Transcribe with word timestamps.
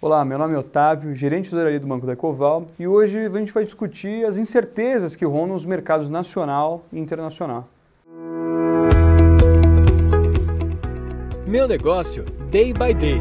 Olá, 0.00 0.24
meu 0.24 0.38
nome 0.38 0.54
é 0.54 0.58
Otávio, 0.58 1.12
gerente 1.12 1.46
de 1.46 1.50
tesouraria 1.50 1.80
do 1.80 1.86
Banco 1.88 2.06
da 2.06 2.12
Ecoval, 2.12 2.68
e 2.78 2.86
hoje 2.86 3.18
a 3.18 3.28
gente 3.30 3.52
vai 3.52 3.64
discutir 3.64 4.24
as 4.24 4.38
incertezas 4.38 5.16
que 5.16 5.24
rondam 5.24 5.56
os 5.56 5.66
mercados 5.66 6.08
nacional 6.08 6.84
e 6.92 7.00
internacional. 7.00 7.68
Meu 11.44 11.66
negócio, 11.66 12.24
day 12.48 12.72
by 12.72 12.94
day. 12.94 13.20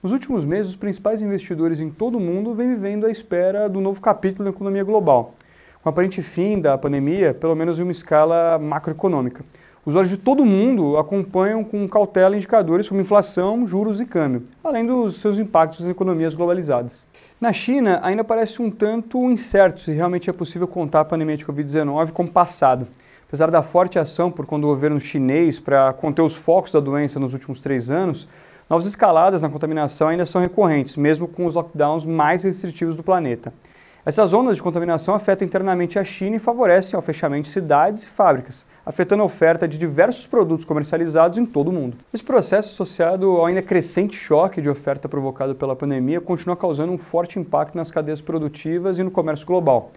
Nos 0.00 0.12
últimos 0.12 0.44
meses, 0.44 0.70
os 0.70 0.76
principais 0.76 1.20
investidores 1.20 1.80
em 1.80 1.90
todo 1.90 2.18
o 2.18 2.20
mundo 2.20 2.54
vêm 2.54 2.68
vivendo 2.68 3.04
à 3.04 3.10
espera 3.10 3.68
do 3.68 3.80
novo 3.80 4.00
capítulo 4.00 4.44
da 4.44 4.50
economia 4.50 4.84
global, 4.84 5.34
com 5.82 5.88
o 5.88 5.90
aparente 5.90 6.22
fim 6.22 6.60
da 6.60 6.78
pandemia, 6.78 7.34
pelo 7.34 7.56
menos 7.56 7.80
em 7.80 7.82
uma 7.82 7.90
escala 7.90 8.60
macroeconômica. 8.60 9.44
Os 9.86 9.94
olhos 9.94 10.10
de 10.10 10.16
todo 10.16 10.44
mundo 10.44 10.96
acompanham 10.96 11.62
com 11.62 11.88
cautela 11.88 12.34
indicadores 12.34 12.88
como 12.88 13.00
inflação, 13.00 13.64
juros 13.64 14.00
e 14.00 14.04
câmbio, 14.04 14.42
além 14.64 14.84
dos 14.84 15.20
seus 15.20 15.38
impactos 15.38 15.78
nas 15.78 15.88
economias 15.92 16.34
globalizadas. 16.34 17.06
Na 17.40 17.52
China, 17.52 18.00
ainda 18.02 18.24
parece 18.24 18.60
um 18.60 18.68
tanto 18.68 19.30
incerto 19.30 19.80
se 19.80 19.92
realmente 19.92 20.28
é 20.28 20.32
possível 20.32 20.66
contar 20.66 21.02
a 21.02 21.04
pandemia 21.04 21.36
de 21.36 21.46
Covid-19 21.46 22.10
como 22.10 22.28
passada. 22.28 22.88
Apesar 23.28 23.48
da 23.48 23.62
forte 23.62 23.96
ação 23.96 24.28
por 24.28 24.44
conta 24.44 24.62
do 24.62 24.66
governo 24.66 24.98
chinês 24.98 25.60
para 25.60 25.92
conter 25.92 26.22
os 26.22 26.34
focos 26.34 26.72
da 26.72 26.80
doença 26.80 27.20
nos 27.20 27.32
últimos 27.32 27.60
três 27.60 27.88
anos, 27.88 28.26
novas 28.68 28.86
escaladas 28.86 29.40
na 29.40 29.48
contaminação 29.48 30.08
ainda 30.08 30.26
são 30.26 30.40
recorrentes, 30.40 30.96
mesmo 30.96 31.28
com 31.28 31.46
os 31.46 31.54
lockdowns 31.54 32.04
mais 32.04 32.42
restritivos 32.42 32.96
do 32.96 33.04
planeta. 33.04 33.54
Essas 34.08 34.32
ondas 34.32 34.56
de 34.56 34.62
contaminação 34.62 35.16
afetam 35.16 35.44
internamente 35.44 35.98
a 35.98 36.04
China 36.04 36.36
e 36.36 36.38
favorecem 36.38 36.96
o 36.96 37.02
fechamento 37.02 37.42
de 37.42 37.48
cidades 37.48 38.04
e 38.04 38.06
fábricas, 38.06 38.64
afetando 38.86 39.24
a 39.24 39.26
oferta 39.26 39.66
de 39.66 39.76
diversos 39.76 40.28
produtos 40.28 40.64
comercializados 40.64 41.38
em 41.38 41.44
todo 41.44 41.70
o 41.70 41.72
mundo. 41.72 41.96
Esse 42.14 42.22
processo, 42.22 42.68
associado 42.68 43.26
ao 43.32 43.46
ainda 43.46 43.60
crescente 43.62 44.16
choque 44.16 44.62
de 44.62 44.70
oferta 44.70 45.08
provocado 45.08 45.56
pela 45.56 45.74
pandemia, 45.74 46.20
continua 46.20 46.56
causando 46.56 46.92
um 46.92 46.98
forte 46.98 47.40
impacto 47.40 47.74
nas 47.74 47.90
cadeias 47.90 48.20
produtivas 48.20 48.96
e 48.96 49.02
no 49.02 49.10
comércio 49.10 49.44
global, 49.44 49.90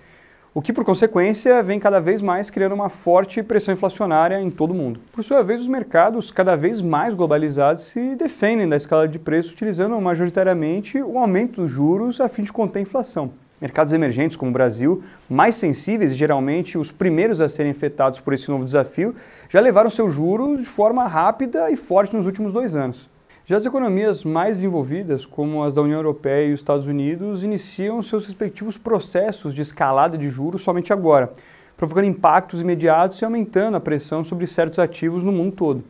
o 0.56 0.60
que, 0.60 0.74
por 0.74 0.84
consequência, 0.84 1.62
vem 1.62 1.80
cada 1.80 2.00
vez 2.00 2.20
mais 2.20 2.50
criando 2.50 2.74
uma 2.74 2.90
forte 2.90 3.44
pressão 3.44 3.76
inflacionária 3.76 4.42
em 4.42 4.50
todo 4.50 4.72
o 4.72 4.76
mundo. 4.76 5.00
Por 5.12 5.24
sua 5.24 5.44
vez, 5.44 5.62
os 5.62 5.68
mercados 5.68 6.32
cada 6.32 6.56
vez 6.56 6.82
mais 6.82 7.14
globalizados 7.14 7.84
se 7.84 8.16
defendem 8.16 8.68
da 8.68 8.76
escala 8.76 9.08
de 9.08 9.20
preço 9.20 9.54
utilizando 9.54 10.02
majoritariamente 10.02 11.00
o 11.00 11.20
aumento 11.20 11.62
dos 11.62 11.70
juros 11.70 12.20
a 12.20 12.28
fim 12.28 12.42
de 12.42 12.52
conter 12.52 12.80
a 12.80 12.82
inflação. 12.82 13.32
Mercados 13.62 13.92
emergentes 13.92 14.38
como 14.38 14.52
o 14.52 14.54
Brasil, 14.54 15.04
mais 15.30 15.56
sensíveis 15.56 16.12
e 16.12 16.16
geralmente 16.16 16.78
os 16.78 16.92
primeiros 16.92 17.42
a 17.42 17.50
serem 17.50 17.72
afetados 17.72 18.20
por 18.20 18.34
esse 18.34 18.50
novo 18.50 18.64
desafio, 18.64 19.14
já 19.50 19.60
levaram 19.60 19.90
seus 19.90 20.14
juros 20.14 20.60
de 20.60 20.66
forma 20.66 21.06
rápida 21.06 21.70
e 21.70 21.76
forte 21.76 22.16
nos 22.16 22.26
últimos 22.26 22.54
dois 22.54 22.76
anos. 22.76 23.10
Já 23.46 23.58
as 23.58 23.66
economias 23.66 24.24
mais 24.24 24.58
desenvolvidas, 24.58 25.26
como 25.26 25.64
as 25.64 25.74
da 25.74 25.82
União 25.82 25.98
Europeia 25.98 26.48
e 26.48 26.54
os 26.54 26.60
Estados 26.60 26.88
Unidos, 26.88 27.44
iniciam 27.44 28.02
seus 28.02 28.28
respectivos 28.28 28.78
processos 28.78 29.54
de 29.56 29.62
escalada 29.62 30.18
de 30.18 30.30
juros 30.30 30.62
somente 30.62 30.94
agora, 30.94 31.34
provocando 31.76 32.06
impactos 32.06 32.62
imediatos 32.62 33.20
e 33.20 33.26
aumentando 33.26 33.76
a 33.76 33.80
pressão 33.80 34.24
sobre 34.24 34.46
certos 34.46 34.80
ativos 34.80 35.24
no 35.24 35.32
mundo 35.32 35.56
todo. 35.56 35.84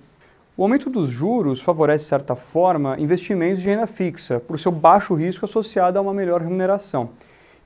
O 0.56 0.64
aumento 0.64 0.90
dos 0.90 1.10
juros 1.10 1.62
favorece, 1.62 2.06
de 2.06 2.10
certa 2.10 2.36
forma, 2.36 3.00
investimentos 3.00 3.62
de 3.62 3.70
renda 3.70 3.88
fixa, 3.88 4.40
por 4.40 4.60
seu 4.60 4.72
baixo 4.72 5.14
risco 5.14 5.46
associado 5.46 6.00
a 6.00 6.02
uma 6.02 6.14
melhor 6.14 6.42
remuneração. 6.42 7.10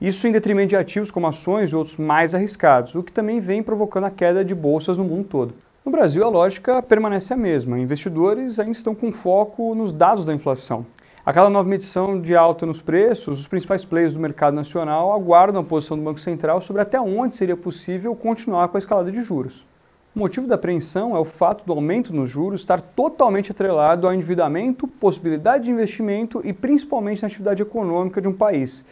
Isso 0.04 0.28
em 0.28 0.32
detrimento 0.32 0.68
de 0.68 0.76
ativos 0.76 1.10
como 1.10 1.26
ações 1.26 1.70
e 1.70 1.74
outros 1.74 1.96
mais 1.96 2.34
arriscados, 2.34 2.94
o 2.94 3.02
que 3.02 3.10
também 3.10 3.40
vem 3.40 3.62
provocando 3.62 4.04
a 4.04 4.10
queda 4.10 4.44
de 4.44 4.54
bolsas 4.54 4.98
no 4.98 5.04
mundo 5.04 5.24
todo. 5.24 5.54
No 5.82 5.90
Brasil, 5.90 6.22
a 6.22 6.28
lógica 6.28 6.82
permanece 6.82 7.32
a 7.32 7.36
mesma. 7.38 7.78
Investidores 7.78 8.58
ainda 8.58 8.72
estão 8.72 8.94
com 8.94 9.10
foco 9.10 9.74
nos 9.74 9.94
dados 9.94 10.26
da 10.26 10.34
inflação. 10.34 10.84
A 11.24 11.32
cada 11.32 11.48
nova 11.48 11.66
medição 11.66 12.20
de 12.20 12.36
alta 12.36 12.66
nos 12.66 12.82
preços, 12.82 13.40
os 13.40 13.48
principais 13.48 13.86
players 13.86 14.12
do 14.12 14.20
mercado 14.20 14.52
nacional 14.52 15.10
aguardam 15.10 15.62
a 15.62 15.64
posição 15.64 15.96
do 15.96 16.04
Banco 16.04 16.20
Central 16.20 16.60
sobre 16.60 16.82
até 16.82 17.00
onde 17.00 17.34
seria 17.34 17.56
possível 17.56 18.14
continuar 18.14 18.68
com 18.68 18.76
a 18.76 18.80
escalada 18.80 19.10
de 19.10 19.22
juros. 19.22 19.66
O 20.14 20.18
motivo 20.18 20.46
da 20.46 20.56
apreensão 20.56 21.16
é 21.16 21.18
o 21.18 21.24
fato 21.24 21.64
do 21.64 21.72
aumento 21.72 22.14
nos 22.14 22.28
juros 22.28 22.60
estar 22.60 22.82
totalmente 22.82 23.52
atrelado 23.52 24.06
ao 24.06 24.12
endividamento, 24.12 24.86
possibilidade 24.86 25.64
de 25.64 25.70
investimento 25.70 26.42
e 26.44 26.52
principalmente 26.52 27.22
na 27.22 27.28
atividade 27.28 27.62
econômica 27.62 28.20
de 28.20 28.28
um 28.28 28.34
país, 28.34 28.84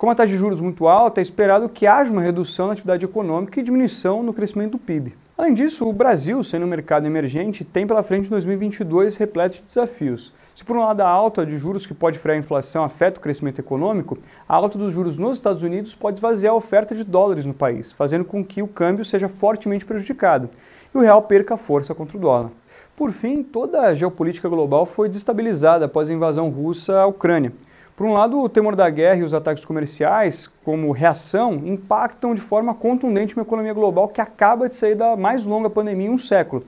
como 0.00 0.10
a 0.10 0.14
taxa 0.14 0.32
de 0.32 0.38
juros 0.38 0.62
muito 0.62 0.88
alta, 0.88 1.20
é 1.20 1.22
esperado 1.22 1.68
que 1.68 1.86
haja 1.86 2.10
uma 2.10 2.22
redução 2.22 2.68
na 2.68 2.72
atividade 2.72 3.04
econômica 3.04 3.60
e 3.60 3.62
diminuição 3.62 4.22
no 4.22 4.32
crescimento 4.32 4.70
do 4.70 4.78
PIB. 4.78 5.14
Além 5.36 5.52
disso, 5.52 5.86
o 5.86 5.92
Brasil, 5.92 6.42
sendo 6.42 6.64
um 6.64 6.68
mercado 6.70 7.04
emergente, 7.06 7.66
tem 7.66 7.86
pela 7.86 8.02
frente 8.02 8.30
2022 8.30 9.18
repleto 9.18 9.56
de 9.56 9.62
desafios. 9.64 10.32
Se 10.54 10.64
por 10.64 10.74
um 10.74 10.80
lado 10.80 11.02
a 11.02 11.06
alta 11.06 11.44
de 11.44 11.58
juros 11.58 11.84
que 11.84 11.92
pode 11.92 12.18
frear 12.18 12.36
a 12.36 12.40
inflação 12.40 12.82
afeta 12.82 13.20
o 13.20 13.22
crescimento 13.22 13.58
econômico, 13.58 14.16
a 14.48 14.56
alta 14.56 14.78
dos 14.78 14.90
juros 14.90 15.18
nos 15.18 15.36
Estados 15.36 15.62
Unidos 15.62 15.94
pode 15.94 16.16
esvaziar 16.16 16.54
a 16.54 16.56
oferta 16.56 16.94
de 16.94 17.04
dólares 17.04 17.44
no 17.44 17.52
país, 17.52 17.92
fazendo 17.92 18.24
com 18.24 18.42
que 18.42 18.62
o 18.62 18.68
câmbio 18.68 19.04
seja 19.04 19.28
fortemente 19.28 19.84
prejudicado 19.84 20.48
e 20.94 20.96
o 20.96 21.02
real 21.02 21.20
perca 21.20 21.58
força 21.58 21.94
contra 21.94 22.16
o 22.16 22.20
dólar. 22.20 22.50
Por 22.96 23.12
fim, 23.12 23.42
toda 23.42 23.82
a 23.82 23.94
geopolítica 23.94 24.48
global 24.48 24.86
foi 24.86 25.08
desestabilizada 25.08 25.84
após 25.84 26.08
a 26.08 26.14
invasão 26.14 26.48
russa 26.48 27.00
à 27.00 27.06
Ucrânia. 27.06 27.52
Por 28.00 28.06
um 28.06 28.14
lado, 28.14 28.40
o 28.40 28.48
temor 28.48 28.74
da 28.74 28.88
guerra 28.88 29.18
e 29.18 29.22
os 29.22 29.34
ataques 29.34 29.62
comerciais, 29.62 30.50
como 30.64 30.90
reação, 30.90 31.56
impactam 31.66 32.34
de 32.34 32.40
forma 32.40 32.72
contundente 32.72 33.36
uma 33.36 33.42
economia 33.42 33.74
global 33.74 34.08
que 34.08 34.22
acaba 34.22 34.70
de 34.70 34.74
sair 34.74 34.94
da 34.94 35.18
mais 35.18 35.44
longa 35.44 35.68
pandemia 35.68 36.06
em 36.06 36.10
um 36.10 36.16
século. 36.16 36.64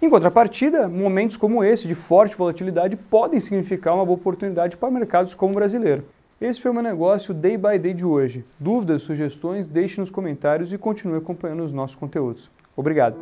Em 0.00 0.08
contrapartida, 0.08 0.86
momentos 0.86 1.36
como 1.36 1.64
esse 1.64 1.88
de 1.88 1.96
forte 1.96 2.36
volatilidade 2.36 2.96
podem 2.96 3.40
significar 3.40 3.92
uma 3.92 4.06
boa 4.06 4.16
oportunidade 4.16 4.76
para 4.76 4.88
mercados 4.88 5.34
como 5.34 5.50
o 5.50 5.56
brasileiro. 5.56 6.04
Esse 6.40 6.60
foi 6.60 6.70
o 6.70 6.74
meu 6.74 6.84
negócio 6.84 7.34
Day 7.34 7.56
by 7.56 7.76
Day 7.76 7.92
de 7.92 8.06
hoje. 8.06 8.44
Dúvidas, 8.56 9.02
sugestões, 9.02 9.66
deixe 9.66 9.98
nos 10.00 10.10
comentários 10.10 10.72
e 10.72 10.78
continue 10.78 11.18
acompanhando 11.18 11.64
os 11.64 11.72
nossos 11.72 11.96
conteúdos. 11.96 12.52
Obrigado. 12.76 13.16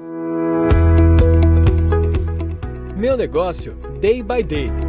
Meu 2.95 3.17
negócio 3.17 3.73
Day 3.99 4.23
by 4.23 4.43
Day 4.43 4.86